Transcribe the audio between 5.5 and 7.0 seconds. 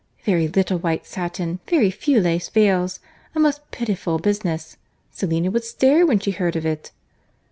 would stare when she heard of it."